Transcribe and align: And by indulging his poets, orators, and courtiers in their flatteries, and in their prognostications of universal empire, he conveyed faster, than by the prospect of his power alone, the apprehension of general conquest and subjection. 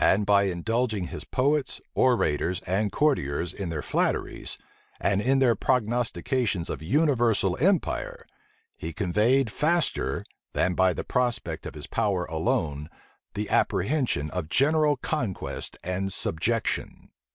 And 0.00 0.24
by 0.24 0.44
indulging 0.44 1.08
his 1.08 1.24
poets, 1.24 1.78
orators, 1.94 2.60
and 2.60 2.90
courtiers 2.90 3.52
in 3.52 3.68
their 3.68 3.82
flatteries, 3.82 4.56
and 4.98 5.20
in 5.20 5.40
their 5.40 5.54
prognostications 5.54 6.70
of 6.70 6.80
universal 6.80 7.54
empire, 7.60 8.24
he 8.78 8.94
conveyed 8.94 9.52
faster, 9.52 10.24
than 10.54 10.72
by 10.74 10.94
the 10.94 11.04
prospect 11.04 11.66
of 11.66 11.74
his 11.74 11.86
power 11.86 12.24
alone, 12.24 12.88
the 13.34 13.50
apprehension 13.50 14.30
of 14.30 14.48
general 14.48 14.96
conquest 14.96 15.76
and 15.84 16.14
subjection. 16.14 17.10